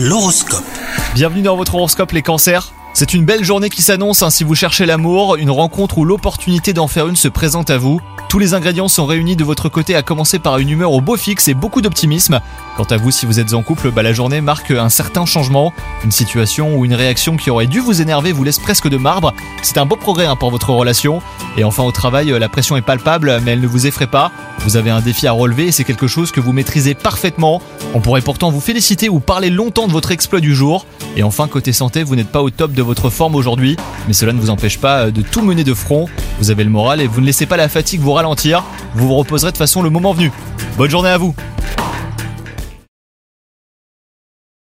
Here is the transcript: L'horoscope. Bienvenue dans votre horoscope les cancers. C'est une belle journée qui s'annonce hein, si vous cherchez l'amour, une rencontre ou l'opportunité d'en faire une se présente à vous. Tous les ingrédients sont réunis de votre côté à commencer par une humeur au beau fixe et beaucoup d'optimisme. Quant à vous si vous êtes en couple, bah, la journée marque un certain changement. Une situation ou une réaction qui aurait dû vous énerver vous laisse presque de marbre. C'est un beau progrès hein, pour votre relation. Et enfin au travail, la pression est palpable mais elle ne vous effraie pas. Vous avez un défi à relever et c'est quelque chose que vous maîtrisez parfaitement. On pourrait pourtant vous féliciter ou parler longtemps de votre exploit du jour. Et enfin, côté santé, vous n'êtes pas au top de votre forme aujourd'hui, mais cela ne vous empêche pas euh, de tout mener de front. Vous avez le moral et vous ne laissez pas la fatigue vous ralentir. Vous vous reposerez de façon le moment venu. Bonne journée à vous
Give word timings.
L'horoscope. 0.00 0.62
Bienvenue 1.12 1.42
dans 1.42 1.56
votre 1.56 1.74
horoscope 1.74 2.12
les 2.12 2.22
cancers. 2.22 2.72
C'est 2.94 3.14
une 3.14 3.24
belle 3.24 3.42
journée 3.42 3.68
qui 3.68 3.82
s'annonce 3.82 4.22
hein, 4.22 4.30
si 4.30 4.44
vous 4.44 4.54
cherchez 4.54 4.86
l'amour, 4.86 5.34
une 5.34 5.50
rencontre 5.50 5.98
ou 5.98 6.04
l'opportunité 6.04 6.72
d'en 6.72 6.86
faire 6.86 7.08
une 7.08 7.16
se 7.16 7.26
présente 7.26 7.68
à 7.68 7.78
vous. 7.78 8.00
Tous 8.28 8.38
les 8.38 8.54
ingrédients 8.54 8.86
sont 8.86 9.06
réunis 9.06 9.34
de 9.34 9.42
votre 9.42 9.68
côté 9.68 9.96
à 9.96 10.04
commencer 10.04 10.38
par 10.38 10.58
une 10.58 10.68
humeur 10.68 10.92
au 10.92 11.00
beau 11.00 11.16
fixe 11.16 11.48
et 11.48 11.54
beaucoup 11.54 11.80
d'optimisme. 11.80 12.40
Quant 12.78 12.84
à 12.84 12.96
vous 12.96 13.10
si 13.10 13.26
vous 13.26 13.40
êtes 13.40 13.54
en 13.54 13.64
couple, 13.64 13.90
bah, 13.90 14.04
la 14.04 14.12
journée 14.12 14.40
marque 14.40 14.70
un 14.70 14.88
certain 14.88 15.26
changement. 15.26 15.72
Une 16.04 16.12
situation 16.12 16.78
ou 16.78 16.84
une 16.84 16.94
réaction 16.94 17.36
qui 17.36 17.50
aurait 17.50 17.66
dû 17.66 17.80
vous 17.80 18.02
énerver 18.02 18.30
vous 18.30 18.44
laisse 18.44 18.60
presque 18.60 18.88
de 18.88 18.96
marbre. 18.96 19.34
C'est 19.62 19.78
un 19.78 19.84
beau 19.84 19.96
progrès 19.96 20.26
hein, 20.26 20.36
pour 20.36 20.52
votre 20.52 20.70
relation. 20.70 21.20
Et 21.56 21.64
enfin 21.64 21.82
au 21.82 21.90
travail, 21.90 22.28
la 22.38 22.48
pression 22.48 22.76
est 22.76 22.82
palpable 22.82 23.40
mais 23.44 23.50
elle 23.50 23.60
ne 23.60 23.66
vous 23.66 23.88
effraie 23.88 24.06
pas. 24.06 24.30
Vous 24.60 24.76
avez 24.76 24.90
un 24.90 25.00
défi 25.00 25.26
à 25.26 25.32
relever 25.32 25.66
et 25.66 25.72
c'est 25.72 25.82
quelque 25.82 26.06
chose 26.06 26.30
que 26.30 26.38
vous 26.38 26.52
maîtrisez 26.52 26.94
parfaitement. 26.94 27.60
On 27.94 28.00
pourrait 28.00 28.20
pourtant 28.20 28.52
vous 28.52 28.60
féliciter 28.60 29.08
ou 29.08 29.18
parler 29.18 29.50
longtemps 29.50 29.88
de 29.88 29.92
votre 29.92 30.12
exploit 30.12 30.38
du 30.38 30.54
jour. 30.54 30.86
Et 31.16 31.24
enfin, 31.24 31.48
côté 31.48 31.72
santé, 31.72 32.04
vous 32.04 32.14
n'êtes 32.14 32.30
pas 32.30 32.42
au 32.42 32.50
top 32.50 32.74
de 32.74 32.82
votre 32.82 33.10
forme 33.10 33.34
aujourd'hui, 33.34 33.76
mais 34.06 34.12
cela 34.12 34.32
ne 34.32 34.38
vous 34.38 34.50
empêche 34.50 34.78
pas 34.78 35.06
euh, 35.06 35.10
de 35.10 35.22
tout 35.22 35.42
mener 35.42 35.64
de 35.64 35.74
front. 35.74 36.06
Vous 36.38 36.52
avez 36.52 36.62
le 36.62 36.70
moral 36.70 37.00
et 37.00 37.08
vous 37.08 37.20
ne 37.20 37.26
laissez 37.26 37.46
pas 37.46 37.56
la 37.56 37.68
fatigue 37.68 38.02
vous 38.02 38.12
ralentir. 38.12 38.62
Vous 38.94 39.08
vous 39.08 39.16
reposerez 39.16 39.50
de 39.50 39.56
façon 39.56 39.82
le 39.82 39.90
moment 39.90 40.12
venu. 40.12 40.30
Bonne 40.76 40.90
journée 40.90 41.10
à 41.10 41.18
vous 41.18 41.34